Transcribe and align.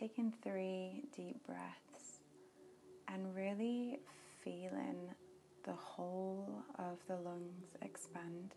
taking 0.00 0.32
three 0.42 1.02
deep 1.14 1.36
breaths 1.46 2.20
and 3.08 3.34
really 3.36 4.00
feeling 4.42 5.10
the 5.66 5.72
whole 5.74 6.64
of 6.78 6.96
the 7.06 7.16
lungs 7.16 7.76
expand. 7.82 8.54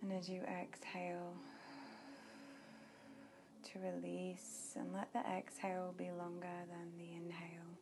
And 0.00 0.12
as 0.12 0.30
you 0.30 0.40
exhale, 0.44 1.34
to 3.64 3.78
release 3.80 4.72
and 4.76 4.94
let 4.94 5.12
the 5.12 5.18
exhale 5.18 5.94
be 5.98 6.10
longer 6.12 6.46
than 6.70 6.96
the 6.96 7.12
inhale. 7.12 7.76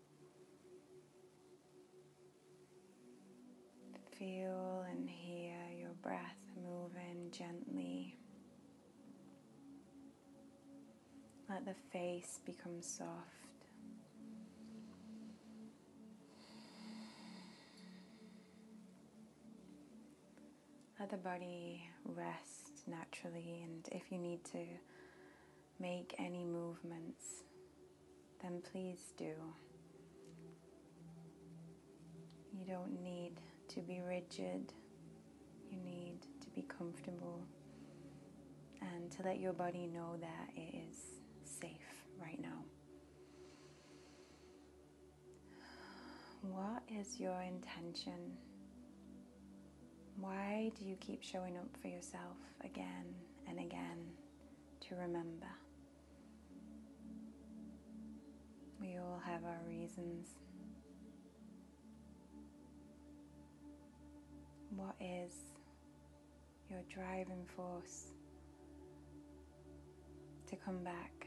Feel 4.18 4.84
and 4.91 5.09
hear 5.09 5.55
your 5.79 5.93
breath 6.02 6.41
moving 6.57 7.30
gently. 7.30 7.54
Let 11.54 11.67
the 11.67 11.75
face 11.93 12.40
become 12.44 12.82
soft. 12.82 13.68
Let 20.98 21.11
the 21.11 21.17
body 21.17 21.89
rest 22.07 22.89
naturally, 22.89 23.62
and 23.62 23.89
if 23.93 24.11
you 24.11 24.18
need 24.18 24.45
to 24.46 24.64
make 25.79 26.17
any 26.18 26.43
movements, 26.43 27.45
then 28.43 28.61
please 28.73 29.12
do. 29.17 29.34
You 32.53 32.67
don't 32.67 33.00
need 33.00 33.34
to 33.69 33.81
be 33.81 34.00
rigid, 34.00 34.73
you 35.70 35.78
need 35.78 36.19
to 36.41 36.50
be 36.50 36.62
comfortable 36.62 37.47
and 38.81 39.09
to 39.12 39.23
let 39.23 39.39
your 39.39 39.53
body 39.53 39.86
know 39.86 40.17
that 40.20 40.51
it 40.57 40.89
is 40.91 41.23
safe 41.61 42.05
right 42.21 42.41
now. 42.41 42.65
What 46.43 46.83
is 46.89 47.19
your 47.19 47.41
intention? 47.43 48.37
Why 50.21 50.71
do 50.79 50.85
you 50.85 50.97
keep 50.97 51.23
showing 51.23 51.57
up 51.57 51.69
for 51.81 51.89
yourself 51.89 52.37
again 52.65 53.07
and 53.49 53.59
again 53.59 53.99
to 54.89 54.95
remember? 54.95 55.47
We 58.81 58.99
all 58.99 59.21
have 59.25 59.45
our 59.45 59.61
reasons. 59.67 60.29
What 64.77 64.95
is 65.01 65.33
your 66.69 66.83
driving 66.93 67.47
force 67.57 68.09
to 70.49 70.57
come 70.57 70.83
back 70.85 71.27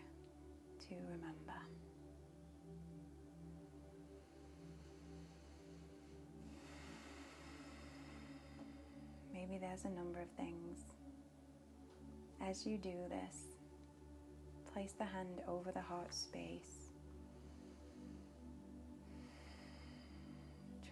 to 0.89 0.95
remember? 0.95 1.59
Maybe 9.33 9.57
there's 9.59 9.85
a 9.85 9.89
number 9.89 10.19
of 10.19 10.29
things. 10.37 10.79
As 12.41 12.65
you 12.65 12.77
do 12.77 12.93
this, 13.09 13.35
place 14.73 14.93
the 14.97 15.05
hand 15.05 15.41
over 15.47 15.71
the 15.71 15.81
heart 15.81 16.13
space. 16.13 16.91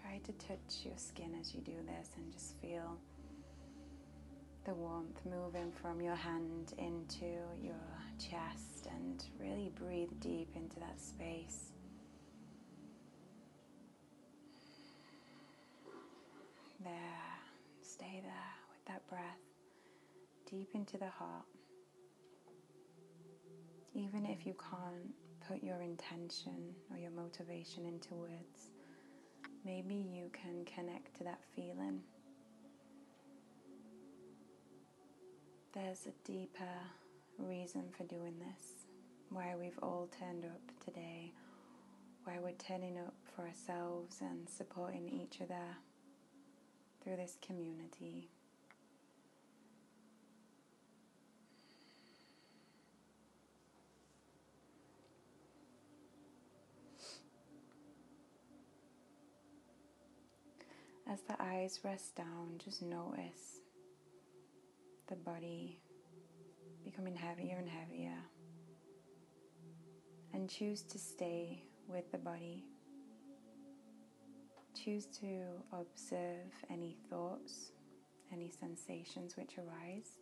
Try 0.02 0.20
to 0.26 0.32
touch 0.34 0.84
your 0.84 0.98
skin 0.98 1.32
as 1.40 1.54
you 1.54 1.62
do 1.62 1.78
this 1.86 2.10
and 2.18 2.32
just 2.32 2.60
feel 2.62 2.98
the 4.66 4.74
warmth 4.74 5.22
moving 5.26 5.72
from 5.72 6.02
your 6.02 6.16
hand 6.16 6.74
into 6.78 7.26
your 7.62 7.76
chest 8.20 8.75
and 8.92 9.24
really 9.40 9.72
breathe 9.76 10.10
deep 10.20 10.50
into 10.56 10.80
that 10.80 11.00
space. 11.00 11.72
There, 16.84 16.92
stay 17.82 18.22
there 18.24 18.54
with 18.70 18.86
that 18.88 19.08
breath 19.08 19.22
deep 20.50 20.70
into 20.74 20.98
the 20.98 21.10
heart. 21.10 21.46
Even 23.94 24.26
if 24.26 24.46
you 24.46 24.54
can't 24.54 25.14
put 25.48 25.64
your 25.64 25.82
intention 25.82 26.76
or 26.92 26.98
your 26.98 27.12
motivation 27.12 27.86
into 27.86 28.14
words, 28.14 28.72
maybe 29.64 29.96
you 29.96 30.30
can 30.34 30.66
connect 30.66 31.16
to 31.18 31.24
that 31.24 31.40
feeling. 31.56 32.02
There's 35.74 36.06
a 36.06 36.28
deeper 36.28 36.64
reason 37.38 37.84
for 37.96 38.04
doing 38.04 38.36
this, 38.40 38.86
why 39.30 39.56
we've 39.60 39.78
all 39.82 40.10
turned 40.20 40.46
up 40.46 40.62
today, 40.84 41.32
why 42.24 42.38
we're 42.42 42.52
turning 42.54 42.98
up 42.98 43.14
for 43.36 43.44
ourselves 43.44 44.18
and 44.22 44.48
supporting 44.50 45.10
each 45.10 45.42
other 45.42 45.78
through 47.04 47.18
this 47.18 47.38
community. 47.46 48.30
As 61.08 61.22
the 61.22 61.36
eyes 61.40 61.80
rest 61.84 62.16
down, 62.16 62.60
just 62.64 62.82
notice 62.82 63.60
the 65.08 65.16
body 65.16 65.80
becoming 66.86 67.16
heavier 67.16 67.58
and 67.58 67.68
heavier. 67.68 68.18
And 70.34 70.50
choose 70.50 70.84
to 70.84 70.98
stay 70.98 71.64
with 71.88 72.12
the 72.12 72.18
body. 72.18 72.66
Choose 74.74 75.08
to 75.20 75.42
observe 75.74 76.52
any 76.70 76.96
thoughts, 77.10 77.72
any 78.32 78.52
sensations 78.52 79.36
which 79.36 79.58
arise. 79.58 80.18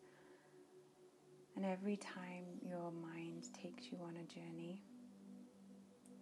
And 1.56 1.66
every 1.66 1.98
time 1.98 2.46
your 2.62 2.92
mind 2.92 3.46
takes 3.54 3.92
you 3.92 4.00
on 4.02 4.16
a 4.18 4.34
journey, 4.34 4.82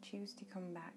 choose 0.02 0.34
to 0.34 0.46
come 0.46 0.74
back 0.74 0.94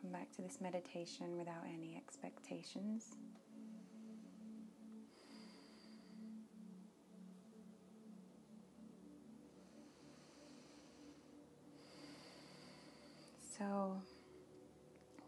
Come 0.00 0.12
back 0.12 0.30
to 0.36 0.42
this 0.42 0.58
meditation 0.60 1.36
without 1.36 1.64
any 1.66 1.96
expectations. 1.96 3.16
So 13.58 14.00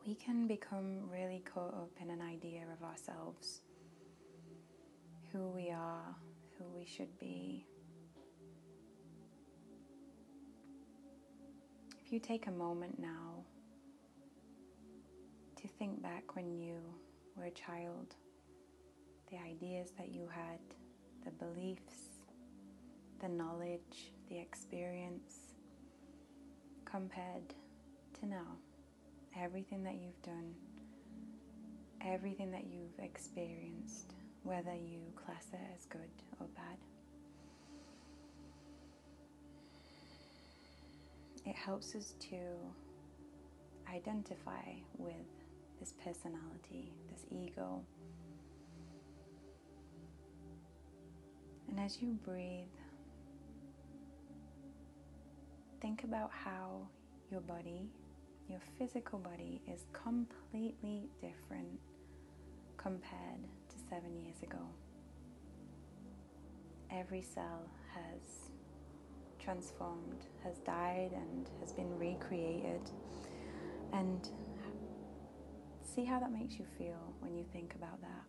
we 0.07 0.15
can 0.15 0.47
become 0.47 1.11
really 1.11 1.43
caught 1.53 1.75
up 1.75 1.91
in 2.01 2.11
an 2.11 2.23
idea 2.23 2.63
of 2.73 2.87
ourselves, 2.87 3.61
who 5.33 5.49
we 5.49 5.71
are, 5.71 6.15
who 6.57 6.65
we 6.73 6.87
should 6.87 7.19
be. 7.19 7.67
If 12.05 12.13
you 12.13 12.21
take 12.21 12.47
a 12.47 12.53
moment 12.53 13.01
now 13.01 13.43
to 15.61 15.67
think 15.67 16.01
back 16.01 16.37
when 16.37 16.53
you 16.53 16.77
were 17.37 17.47
a 17.47 17.51
child, 17.51 18.15
the 19.29 19.39
ideas 19.39 19.91
that 19.99 20.11
you 20.11 20.29
had, 20.33 20.61
the 21.25 21.33
beliefs, 21.45 22.21
the 23.21 23.29
knowledge, 23.29 24.13
the 24.29 24.39
experience, 24.39 25.55
compared 26.85 27.55
to 28.21 28.27
now. 28.27 28.57
Everything 29.39 29.83
that 29.85 29.95
you've 29.95 30.21
done, 30.23 30.55
everything 32.05 32.51
that 32.51 32.65
you've 32.65 32.99
experienced, 33.05 34.15
whether 34.43 34.75
you 34.75 35.01
class 35.17 35.47
it 35.53 35.61
as 35.75 35.87
good 35.87 36.11
or 36.39 36.47
bad. 36.55 36.77
It 41.47 41.57
helps 41.57 41.95
us 41.95 42.15
to 42.31 42.37
identify 43.93 44.75
with 44.99 45.15
this 45.79 45.95
personality, 46.05 46.93
this 47.11 47.25
ego. 47.31 47.83
And 51.69 51.81
as 51.81 52.03
you 52.03 52.19
breathe, 52.25 52.67
think 55.81 56.05
about 56.05 56.31
how 56.33 56.89
your 57.31 57.41
body, 57.41 57.89
your 58.51 58.61
physical 58.79 59.19
body, 59.19 59.63
is 59.73 59.85
completely 59.93 61.09
different 61.21 61.79
compared 62.77 63.43
to 63.69 63.77
seven 63.89 64.17
years 64.23 64.43
ago. 64.43 64.59
Every 66.91 67.23
cell 67.23 67.71
has 67.95 68.51
transformed, 69.39 70.27
has 70.43 70.59
died, 70.59 71.13
and 71.15 71.49
has 71.61 71.73
been 71.73 71.97
recreated. 71.99 72.91
And 73.93 74.29
See 75.95 76.05
how 76.05 76.21
that 76.21 76.31
makes 76.33 76.57
you 76.59 76.65
feel 76.79 77.15
when 77.19 77.37
you 77.37 77.45
think 77.53 77.75
about 77.75 78.01
that. 78.01 78.25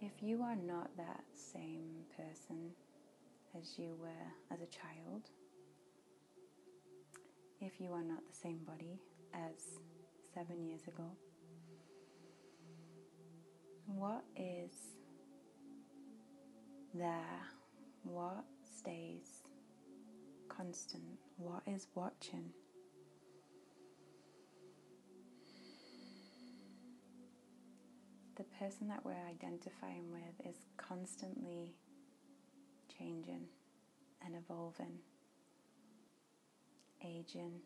if 0.00 0.12
you 0.20 0.42
are 0.42 0.56
not 0.56 0.90
that 0.96 1.24
same 1.34 2.04
person 2.16 2.70
as 3.58 3.78
you 3.78 3.96
were 4.00 4.26
as 4.52 4.60
a 4.60 4.66
child, 4.66 5.30
if 7.66 7.80
you 7.80 7.92
are 7.92 8.04
not 8.04 8.20
the 8.30 8.36
same 8.36 8.58
body 8.64 9.00
as 9.34 9.80
seven 10.32 10.64
years 10.64 10.82
ago, 10.86 11.10
what 13.86 14.22
is 14.36 14.70
there? 16.94 17.40
What 18.04 18.44
stays 18.78 19.42
constant? 20.48 21.18
What 21.38 21.62
is 21.66 21.88
watching? 21.96 22.50
The 28.36 28.44
person 28.60 28.86
that 28.88 29.04
we're 29.04 29.14
identifying 29.28 30.12
with 30.12 30.46
is 30.48 30.56
constantly 30.76 31.74
changing 32.96 33.46
and 34.24 34.34
evolving, 34.36 34.98
aging, 37.04 37.60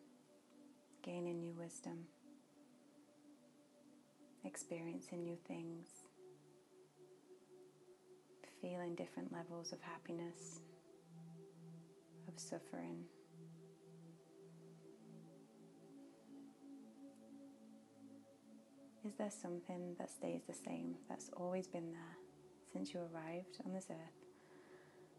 gaining 1.03 1.41
new 1.41 1.53
wisdom, 1.53 2.05
experiencing 4.45 5.23
new 5.25 5.37
things, 5.47 5.87
feeling 8.61 8.95
different 8.95 9.33
levels 9.33 9.73
of 9.73 9.81
happiness, 9.81 10.61
of 12.29 12.39
suffering. 12.39 13.05
Is 19.07 19.15
there 19.17 19.31
something 19.31 19.97
that 19.99 20.11
stays 20.11 20.43
the 20.47 20.53
same, 20.53 20.95
that's 21.09 21.31
always 21.37 21.67
been 21.67 21.91
there 21.91 22.19
since 22.73 22.93
you 22.93 23.01
arrived 23.01 23.59
on 23.65 23.73
this 23.73 23.87
earth 23.91 23.97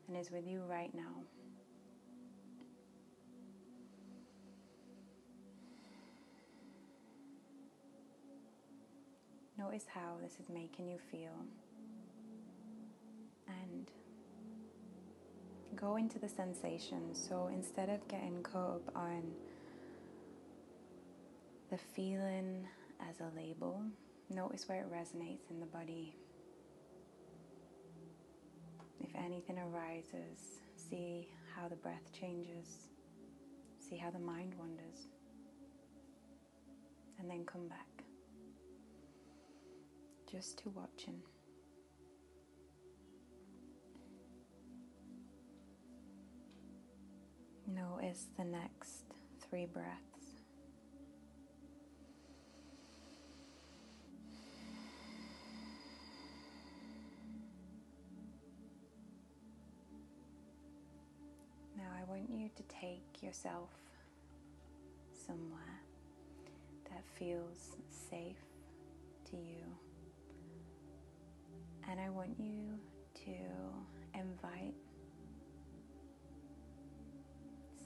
and 0.08 0.16
is 0.16 0.30
with 0.30 0.46
you 0.46 0.62
right 0.62 0.94
now? 0.94 1.41
Notice 9.62 9.86
how 9.94 10.16
this 10.22 10.34
is 10.40 10.50
making 10.52 10.90
you 10.90 10.98
feel. 11.12 11.46
And 13.48 13.92
go 15.76 15.98
into 15.98 16.18
the 16.18 16.28
sensation. 16.28 17.14
So 17.14 17.50
instead 17.54 17.90
of 17.90 18.08
getting 18.08 18.42
caught 18.42 18.76
up 18.76 18.96
on 18.96 19.24
the 21.70 21.78
feeling 21.78 22.66
as 23.08 23.20
a 23.20 23.30
label, 23.36 23.84
notice 24.32 24.68
where 24.68 24.80
it 24.80 24.92
resonates 24.92 25.52
in 25.52 25.60
the 25.60 25.68
body. 25.68 26.16
If 29.00 29.16
anything 29.16 29.60
arises, 29.60 30.40
see 30.76 31.28
how 31.56 31.68
the 31.68 31.76
breath 31.76 32.12
changes, 32.20 32.90
see 33.78 33.98
how 33.98 34.10
the 34.10 34.20
mind 34.20 34.56
wanders, 34.58 35.08
and 37.20 37.30
then 37.30 37.46
come 37.46 37.68
back 37.68 37.91
just 40.32 40.60
to 40.60 40.70
watching. 40.70 41.22
Notice 47.68 48.28
the 48.38 48.46
next 48.46 49.04
three 49.42 49.66
breaths. 49.66 49.90
Now, 61.78 61.84
I 62.00 62.10
want 62.10 62.30
you 62.30 62.50
to 62.56 62.64
take 62.64 63.22
yourself 63.22 63.70
somewhere 65.28 65.82
that 66.90 67.04
feels 67.18 67.76
safe 68.10 68.38
to 69.30 69.36
you. 69.36 69.91
And 71.90 72.00
I 72.00 72.10
want 72.10 72.36
you 72.40 72.80
to 73.26 74.20
invite 74.20 74.74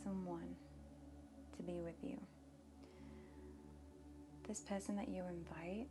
someone 0.04 0.56
to 1.58 1.64
be 1.64 1.82
with 1.82 1.96
you. 2.04 2.20
This 4.48 4.60
person 4.60 4.96
that 4.98 5.10
you 5.10 5.24
invite 5.28 5.88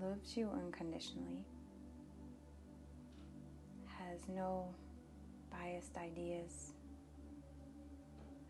loves 0.00 0.36
you 0.36 0.48
unconditionally, 0.50 1.44
has 3.98 4.20
no 4.28 4.68
biased 5.50 5.96
ideas 5.96 6.72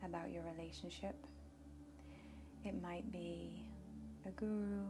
about 0.04 0.30
your 0.30 0.42
relationship. 0.56 1.14
It 2.64 2.80
might 2.82 3.10
be 3.12 3.64
a 4.26 4.30
guru, 4.30 4.84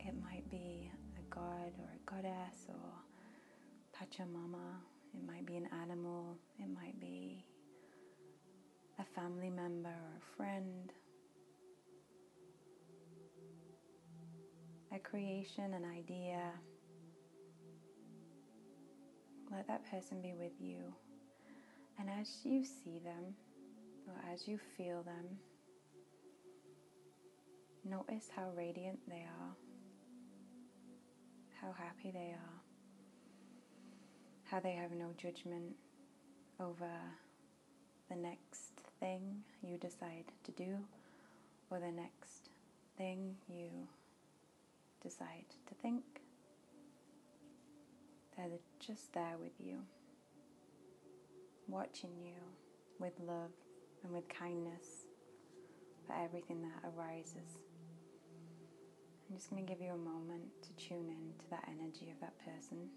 it 0.00 0.14
might 0.22 0.48
be 0.50 0.90
god 1.30 1.72
or 1.78 1.90
a 1.94 2.10
goddess 2.10 2.66
or 2.68 2.92
Pachamama, 3.96 4.78
it 5.14 5.26
might 5.26 5.46
be 5.46 5.56
an 5.56 5.68
animal, 5.82 6.36
it 6.58 6.68
might 6.68 6.98
be 7.00 7.44
a 8.98 9.04
family 9.04 9.50
member 9.50 9.88
or 9.88 10.16
a 10.18 10.36
friend, 10.36 10.92
a 14.94 14.98
creation, 14.98 15.74
an 15.74 15.84
idea. 15.84 16.50
Let 19.50 19.66
that 19.68 19.88
person 19.90 20.20
be 20.20 20.34
with 20.38 20.52
you. 20.60 20.78
And 21.98 22.08
as 22.20 22.28
you 22.44 22.64
see 22.64 22.98
them, 23.02 23.34
or 24.06 24.14
as 24.32 24.46
you 24.46 24.58
feel 24.76 25.02
them, 25.02 25.24
notice 27.84 28.28
how 28.34 28.50
radiant 28.56 28.98
they 29.08 29.24
are, 29.40 29.56
how 31.60 31.72
happy 31.72 32.10
they 32.10 32.32
are, 32.32 32.60
how 34.44 34.60
they 34.60 34.72
have 34.72 34.92
no 34.92 35.10
judgment 35.16 35.74
over 36.60 36.90
the 38.08 38.16
next 38.16 38.82
thing 39.00 39.42
you 39.62 39.76
decide 39.78 40.24
to 40.44 40.52
do 40.52 40.76
or 41.70 41.80
the 41.80 41.90
next 41.90 42.50
thing 42.96 43.34
you 43.48 43.68
decide 45.02 45.44
to 45.66 45.74
think. 45.74 46.02
They're 48.36 48.46
just 48.78 49.12
there 49.14 49.36
with 49.40 49.52
you, 49.58 49.78
watching 51.68 52.10
you 52.22 52.34
with 52.98 53.12
love 53.26 53.50
and 54.04 54.12
with 54.12 54.28
kindness 54.28 55.06
for 56.06 56.14
everything 56.22 56.62
that 56.62 56.90
arises. 56.96 57.58
I'm 59.28 59.36
just 59.36 59.50
going 59.50 59.66
to 59.66 59.70
give 59.72 59.82
you 59.82 59.92
a 59.92 59.96
moment 59.96 60.44
to 60.62 60.72
tune 60.88 61.08
in 61.08 61.34
to 61.38 61.50
that 61.50 61.68
energy 61.68 62.10
of 62.12 62.20
that 62.20 62.38
person. 62.38 62.88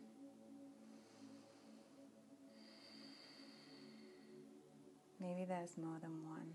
Maybe 5.19 5.45
there's 5.45 5.77
more 5.77 5.97
than 6.01 6.23
one. 6.23 6.53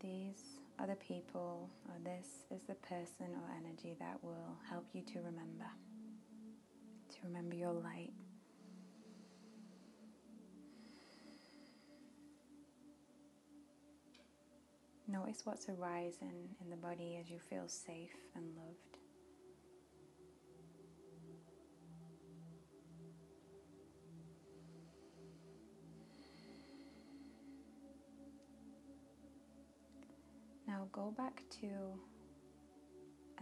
These 0.00 0.60
are 0.78 0.86
the 0.86 0.94
people, 0.94 1.68
or 1.88 1.94
this 2.04 2.44
is 2.50 2.62
the 2.68 2.74
person 2.76 3.26
or 3.34 3.50
energy 3.56 3.96
that 3.98 4.22
will 4.22 4.56
help 4.70 4.86
you 4.92 5.02
to 5.02 5.18
remember, 5.18 5.66
to 7.10 7.16
remember 7.24 7.56
your 7.56 7.72
light. 7.72 8.12
Notice 15.10 15.40
what's 15.44 15.66
arising 15.70 16.54
in 16.62 16.68
the 16.68 16.76
body 16.76 17.18
as 17.18 17.30
you 17.30 17.38
feel 17.38 17.66
safe 17.66 18.14
and 18.36 18.44
loved. 18.56 18.98
Now 30.66 30.86
go 30.92 31.14
back 31.16 31.42
to 31.62 31.68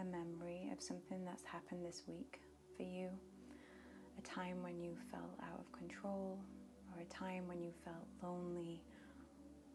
a 0.01 0.05
memory 0.05 0.71
of 0.73 0.81
something 0.81 1.25
that's 1.25 1.43
happened 1.43 1.85
this 1.85 2.05
week 2.07 2.39
for 2.77 2.85
you. 2.85 3.09
A 4.19 4.23
time 4.23 4.63
when 4.63 4.79
you 4.79 4.97
felt 5.11 5.37
out 5.43 5.59
of 5.59 5.73
control, 5.73 6.39
or 6.95 7.03
a 7.03 7.05
time 7.07 7.49
when 7.49 7.61
you 7.61 7.73
felt 7.85 8.07
lonely, 8.23 8.81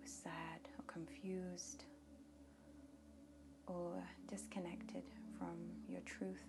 sad, 0.06 0.61
confused, 0.94 1.86
or 3.68 4.04
disconnected 4.28 5.04
from 5.38 5.58
your 5.88 6.02
truth. 6.02 6.44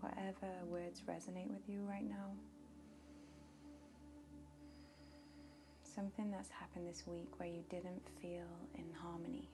Whatever 0.00 0.52
words 0.66 1.02
resonate 1.08 1.48
with 1.48 1.68
you 1.68 1.80
right 1.88 2.08
now. 2.08 2.32
something 5.94 6.30
that's 6.30 6.50
happened 6.50 6.88
this 6.88 7.04
week 7.06 7.28
where 7.38 7.48
you 7.48 7.62
didn't 7.70 8.02
feel 8.20 8.48
in 8.74 8.84
harmony. 9.00 9.48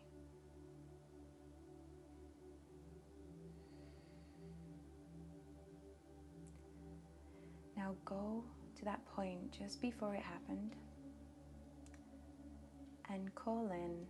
Now 7.76 7.94
go 8.04 8.42
to 8.78 8.84
that 8.84 9.04
point 9.14 9.52
just 9.58 9.82
before 9.82 10.14
it 10.14 10.22
happened 10.22 10.76
and 13.20 13.34
call 13.34 13.70
in 13.70 14.06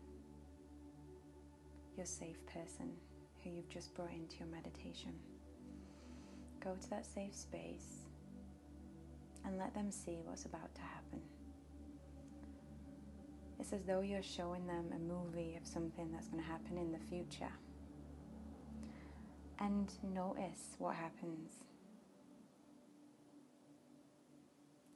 your 1.97 2.07
safe 2.07 2.38
person 2.47 2.93
who 3.43 3.50
you've 3.50 3.69
just 3.69 3.93
brought 3.95 4.12
into 4.12 4.37
your 4.38 4.49
meditation. 4.49 5.12
Go 6.62 6.76
to 6.81 6.90
that 6.90 7.05
safe 7.05 7.35
space 7.35 8.05
and 9.45 9.59
let 9.59 9.75
them 9.75 9.90
see 9.90 10.21
what's 10.25 10.45
about 10.45 10.73
to 10.75 10.81
happen. 10.83 11.21
It's 13.59 13.73
as 13.73 13.83
though 13.85 14.00
you're 14.00 14.23
showing 14.23 14.67
them 14.67 14.87
a 14.95 14.99
movie 14.99 15.59
of 15.61 15.67
something 15.67 16.11
that's 16.12 16.29
going 16.29 16.43
to 16.43 16.49
happen 16.49 16.79
in 16.79 16.93
the 16.93 16.99
future. 16.99 17.52
And 19.59 19.93
notice 20.14 20.76
what 20.79 20.95
happens. 20.95 21.50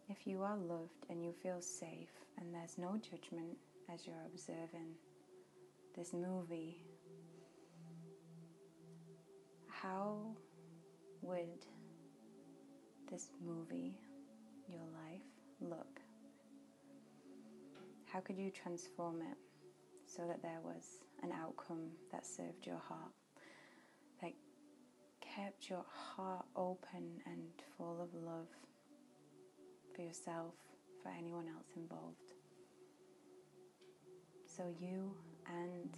If 0.09 0.26
you 0.26 0.42
are 0.42 0.56
loved 0.56 1.06
and 1.11 1.25
you 1.25 1.33
feel 1.42 1.61
safe 1.61 2.12
and 2.38 2.54
there's 2.54 2.78
no 2.78 2.97
judgment 2.99 3.56
as 3.93 4.07
you're 4.07 4.26
observing 4.26 4.95
this 5.97 6.12
movie, 6.12 6.79
how 9.69 10.35
would 11.23 11.67
this 13.11 13.29
movie, 13.45 13.99
your 14.69 14.81
life, 14.81 15.23
look? 15.61 16.00
How 18.07 18.21
could 18.21 18.38
you 18.38 18.50
transform 18.50 19.21
it 19.21 19.37
so 20.07 20.23
that 20.26 20.43
there 20.43 20.61
was 20.62 20.85
an 21.23 21.33
outcome 21.33 21.91
that 22.12 22.26
served 22.26 22.67
your 22.67 22.79
heart, 22.88 23.12
that 24.23 24.33
kept 25.21 25.69
your 25.69 25.85
heart 25.91 26.47
open 26.57 27.21
and 27.26 27.43
full 27.76 28.00
of 28.00 28.09
love 28.14 28.49
for 29.95 30.03
yourself, 30.03 30.55
for 31.03 31.11
anyone 31.11 31.47
else 31.49 31.69
involved? 31.76 32.24
So 34.56 34.62
you 34.80 35.11
and 35.49 35.96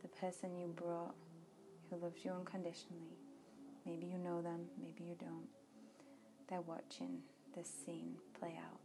the 0.00 0.08
person 0.08 0.56
you 0.56 0.68
brought 0.68 1.14
who 1.90 1.96
loves 1.96 2.24
you 2.24 2.30
unconditionally, 2.30 3.18
maybe 3.84 4.06
you 4.06 4.16
know 4.16 4.40
them, 4.40 4.60
maybe 4.80 5.04
you 5.10 5.16
don't, 5.20 5.46
they're 6.48 6.62
watching 6.62 7.18
this 7.54 7.68
scene 7.84 8.14
play 8.40 8.58
out. 8.58 8.80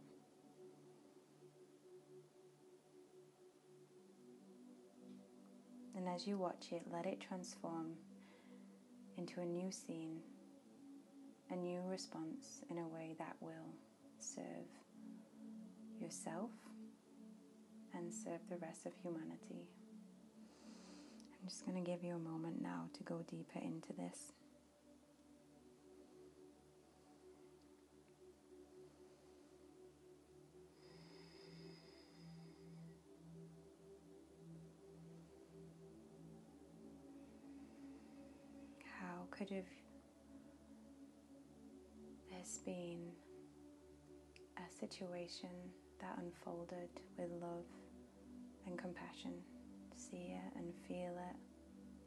And 5.96 6.06
as 6.06 6.26
you 6.26 6.36
watch 6.36 6.66
it, 6.70 6.82
let 6.92 7.06
it 7.06 7.22
transform 7.22 7.92
into 9.16 9.40
a 9.40 9.46
new 9.46 9.72
scene, 9.72 10.18
a 11.50 11.56
new 11.56 11.80
response 11.88 12.60
in 12.68 12.76
a 12.76 12.86
way 12.88 13.16
that 13.18 13.36
will 13.40 13.72
serve 14.18 14.68
yourself 15.98 16.50
and 17.98 18.14
serve 18.14 18.40
the 18.48 18.56
rest 18.58 18.86
of 18.86 18.92
humanity. 19.02 19.66
I'm 21.42 21.48
just 21.48 21.66
going 21.66 21.82
to 21.82 21.90
give 21.90 22.04
you 22.04 22.14
a 22.14 22.18
moment 22.18 22.62
now 22.62 22.88
to 22.96 23.02
go 23.02 23.24
deeper 23.28 23.58
into 23.58 23.92
this. 23.92 24.32
How 39.00 39.26
could 39.30 39.50
have 39.50 39.64
this 42.30 42.58
been 42.64 43.10
a 44.56 44.78
situation 44.78 45.48
that 46.00 46.18
unfolded 46.18 46.88
with 47.16 47.30
love 47.40 47.64
and 48.68 48.78
compassion. 48.78 49.32
See 49.96 50.34
it 50.34 50.56
and 50.56 50.72
feel 50.86 51.16
it 51.16 51.36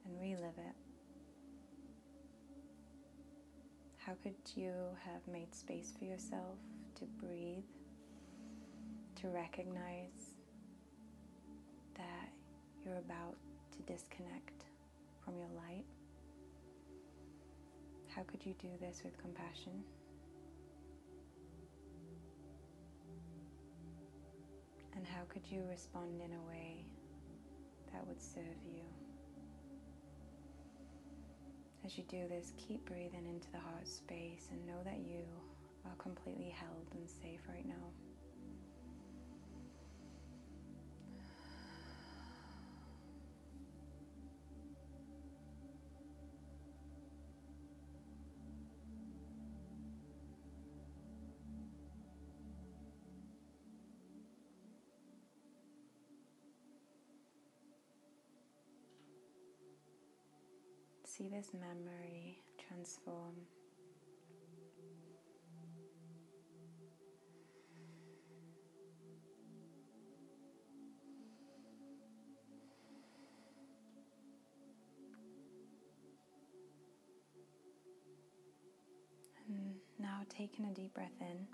and 0.06 0.22
relive 0.22 0.58
it. 0.58 0.76
How 3.98 4.14
could 4.24 4.36
you 4.56 4.74
have 5.06 5.22
made 5.32 5.54
space 5.54 5.94
for 5.98 6.06
yourself 6.06 6.58
to 6.96 7.06
breathe, 7.20 7.64
to 9.22 9.28
recognize 9.28 10.36
that 11.96 12.30
you're 12.84 12.98
about 12.98 13.36
to 13.72 13.94
disconnect 13.94 14.66
from 15.24 15.38
your 15.38 15.50
light? 15.56 15.86
How 18.16 18.24
could 18.24 18.46
you 18.46 18.54
do 18.60 18.70
this 18.80 19.02
with 19.04 19.18
compassion? 19.18 19.84
And 25.02 25.10
how 25.10 25.24
could 25.34 25.42
you 25.50 25.64
respond 25.68 26.22
in 26.22 26.32
a 26.32 26.48
way 26.48 26.86
that 27.92 28.06
would 28.06 28.22
serve 28.22 28.62
you? 28.64 28.84
As 31.84 31.98
you 31.98 32.04
do 32.04 32.28
this, 32.28 32.54
keep 32.56 32.86
breathing 32.86 33.26
into 33.26 33.50
the 33.52 33.58
heart 33.58 33.88
space 33.88 34.50
and 34.52 34.64
know 34.68 34.78
that 34.86 35.00
you 35.00 35.24
are 35.86 35.96
completely 35.98 36.54
held 36.56 36.86
and 36.94 37.10
safe 37.10 37.42
right 37.50 37.66
now. 37.66 38.11
See 61.18 61.28
this 61.28 61.50
memory 61.54 62.40
transform. 62.68 63.36
Now 80.00 80.22
taking 80.30 80.66
a 80.66 80.74
deep 80.74 80.94
breath 80.94 81.12
in 81.20 81.46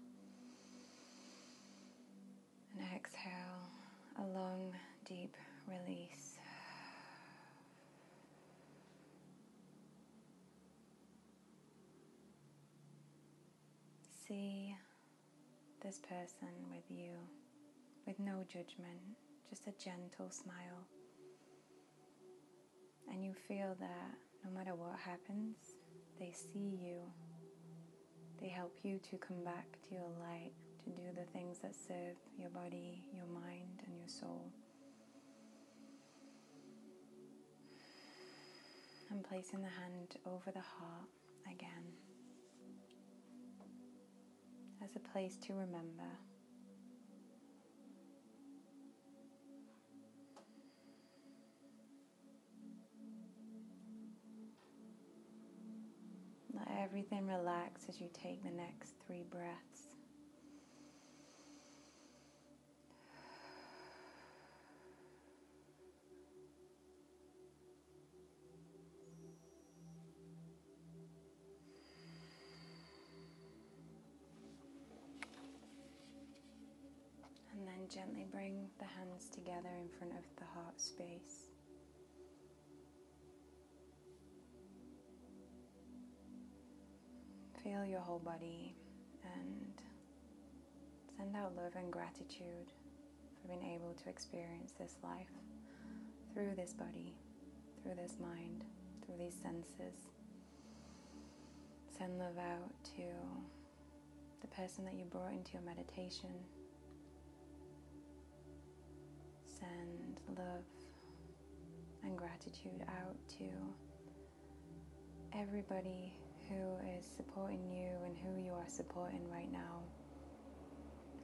and 2.78 2.88
exhale 2.96 3.34
a 4.20 4.26
long, 4.38 4.72
deep 5.06 5.36
release. 5.68 6.27
See 14.28 14.76
this 15.84 16.00
person 16.00 16.50
with 16.70 16.84
you 16.90 17.12
with 18.06 18.20
no 18.20 18.44
judgment, 18.48 19.02
just 19.50 19.68
a 19.68 19.74
gentle 19.84 20.30
smile. 20.30 20.88
And 23.12 23.24
you 23.24 23.34
feel 23.48 23.76
that 23.80 24.12
no 24.44 24.52
matter 24.52 24.76
what 24.76 24.98
happens, 25.00 25.56
they 26.20 26.34
see 26.34 26.78
you. 26.82 27.00
They 28.42 28.50
help 28.50 28.78
you 28.84 29.00
to 29.10 29.18
come 29.18 29.44
back 29.44 29.78
to 29.88 29.96
your 29.96 30.10
light, 30.20 30.52
to 30.84 30.90
do 30.90 31.04
the 31.16 31.26
things 31.32 31.60
that 31.60 31.76
serve 31.76 32.18
your 32.38 32.50
body, 32.50 33.04
your 33.14 33.26
mind, 33.26 33.82
and 33.86 33.98
your 33.98 34.10
soul. 34.10 34.52
And 39.10 39.24
placing 39.24 39.62
the 39.62 39.70
hand 39.70 40.16
over 40.26 40.52
the 40.52 40.62
heart 40.62 41.10
again 41.52 42.07
as 44.88 44.96
a 44.96 45.00
place 45.12 45.36
to 45.38 45.54
remember. 45.54 46.04
Let 56.54 56.68
everything 56.82 57.28
relax 57.28 57.86
as 57.90 58.00
you 58.00 58.10
take 58.14 58.44
the 58.44 58.52
next 58.52 58.94
three 59.06 59.24
breaths. 59.30 59.87
Gently 77.90 78.26
bring 78.32 78.68
the 78.80 78.86
hands 78.86 79.30
together 79.30 79.70
in 79.82 79.88
front 79.98 80.14
of 80.14 80.24
the 80.38 80.46
heart 80.54 80.80
space. 80.80 81.48
Feel 87.64 87.86
your 87.86 88.02
whole 88.02 88.20
body 88.20 88.76
and 89.24 89.82
send 91.18 91.36
out 91.36 91.56
love 91.56 91.76
and 91.76 91.92
gratitude 91.92 92.72
for 93.42 93.48
being 93.48 93.74
able 93.76 93.94
to 93.94 94.10
experience 94.10 94.74
this 94.78 94.96
life 95.04 95.32
through 96.34 96.56
this 96.56 96.74
body, 96.74 97.14
through 97.84 97.96
this 97.96 98.18
mind, 98.22 98.64
through 99.06 99.18
these 99.18 99.36
senses. 99.42 100.12
Send 101.98 102.20
love 102.20 102.38
out 102.38 102.72
to 102.96 103.04
the 104.42 104.48
person 104.48 104.86
that 104.86 104.94
you 104.94 105.06
brought 105.06 105.32
into 105.32 105.54
your 105.54 105.64
meditation. 105.64 106.30
Send 109.60 110.20
love 110.38 110.66
and 112.04 112.18
gratitude 112.18 112.84
out 112.88 113.16
to 113.40 113.46
everybody 115.34 116.14
who 116.48 116.78
is 116.98 117.06
supporting 117.16 117.70
you 117.72 117.90
and 118.06 118.16
who 118.18 118.40
you 118.40 118.52
are 118.52 118.68
supporting 118.68 119.28
right 119.32 119.52
now 119.52 119.82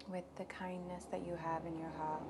with 0.09 0.23
the 0.37 0.45
kindness 0.45 1.05
that 1.11 1.25
you 1.25 1.35
have 1.35 1.65
in 1.65 1.77
your 1.77 1.91
heart. 1.97 2.23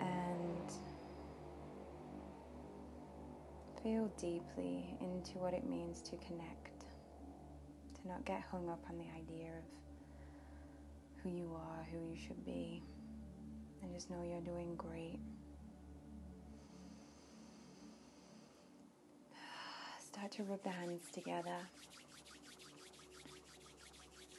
And 0.00 0.72
feel 3.82 4.10
deeply 4.18 4.96
into 5.00 5.38
what 5.38 5.52
it 5.52 5.68
means 5.68 6.00
to 6.02 6.16
connect, 6.16 6.84
to 7.94 8.08
not 8.08 8.24
get 8.24 8.40
hung 8.52 8.68
up 8.68 8.84
on 8.88 8.98
the 8.98 9.06
idea 9.16 9.50
of 9.58 9.64
who 11.22 11.30
you 11.30 11.52
are, 11.56 11.86
who 11.90 11.98
you 11.98 12.16
should 12.16 12.44
be, 12.44 12.82
and 13.82 13.92
just 13.94 14.10
know 14.10 14.22
you're 14.22 14.40
doing 14.40 14.74
great. 14.76 15.18
Start 20.00 20.32
to 20.32 20.42
rub 20.44 20.62
the 20.62 20.70
hands 20.70 21.04
together. 21.12 21.58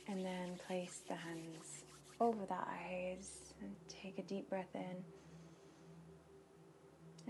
And 0.08 0.26
then 0.26 0.58
place 0.68 1.02
the 1.08 1.16
hands 1.16 1.84
over 2.20 2.46
the 2.46 2.56
eyes 2.56 3.54
and 3.62 3.76
take 3.88 4.18
a 4.18 4.24
deep 4.24 4.50
breath 4.50 4.74
in. 4.74 5.04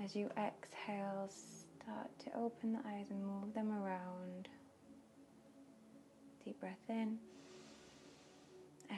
As 0.03 0.15
you 0.15 0.29
exhale, 0.37 1.29
start 1.29 2.09
to 2.19 2.37
open 2.37 2.71
the 2.71 2.79
eyes 2.87 3.07
and 3.09 3.21
move 3.25 3.53
them 3.53 3.71
around. 3.71 4.47
Deep 6.45 6.59
breath 6.59 6.77
in. 6.87 7.17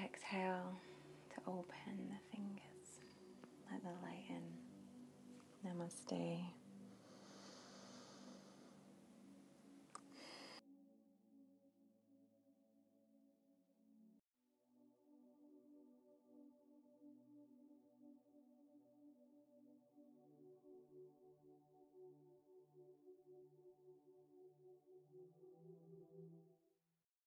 Exhale 0.05 0.79
to 1.33 1.41
open 1.47 2.09
the 2.09 2.35
fingers 2.35 2.70
the 3.83 3.89
light 4.03 4.25
in. 4.29 4.43
Namaste. 5.65 6.41